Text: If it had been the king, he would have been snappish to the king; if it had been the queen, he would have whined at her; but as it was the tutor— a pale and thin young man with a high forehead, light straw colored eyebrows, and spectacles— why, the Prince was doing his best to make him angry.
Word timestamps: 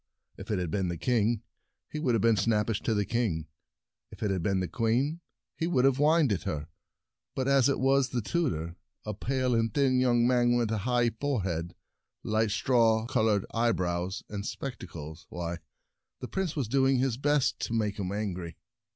If 0.35 0.49
it 0.49 0.57
had 0.57 0.71
been 0.71 0.87
the 0.87 0.97
king, 0.97 1.43
he 1.91 1.99
would 1.99 2.15
have 2.15 2.23
been 2.23 2.35
snappish 2.35 2.81
to 2.81 2.95
the 2.95 3.05
king; 3.05 3.45
if 4.09 4.23
it 4.23 4.31
had 4.31 4.41
been 4.41 4.59
the 4.59 4.67
queen, 4.67 5.21
he 5.55 5.67
would 5.67 5.85
have 5.85 5.97
whined 5.97 6.31
at 6.33 6.41
her; 6.41 6.69
but 7.35 7.47
as 7.47 7.69
it 7.69 7.79
was 7.79 8.09
the 8.09 8.19
tutor— 8.23 8.77
a 9.05 9.13
pale 9.13 9.53
and 9.53 9.71
thin 9.71 9.99
young 9.99 10.25
man 10.25 10.55
with 10.55 10.71
a 10.71 10.79
high 10.89 11.11
forehead, 11.11 11.75
light 12.23 12.49
straw 12.49 13.05
colored 13.05 13.45
eyebrows, 13.53 14.23
and 14.27 14.43
spectacles— 14.47 15.27
why, 15.29 15.57
the 16.19 16.27
Prince 16.27 16.55
was 16.55 16.67
doing 16.67 16.97
his 16.97 17.17
best 17.17 17.59
to 17.59 17.73
make 17.73 17.99
him 17.99 18.11
angry. 18.11 18.57